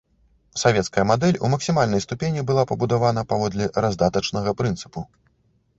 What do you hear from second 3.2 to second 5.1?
паводле раздатачнага прынцыпу.